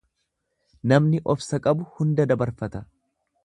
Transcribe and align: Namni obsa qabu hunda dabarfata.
Namni 0.93 1.21
obsa 1.35 1.61
qabu 1.67 1.87
hunda 1.99 2.29
dabarfata. 2.33 2.87